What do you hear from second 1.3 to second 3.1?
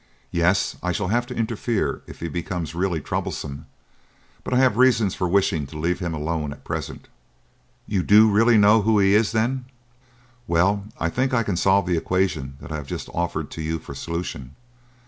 interfere if he becomes really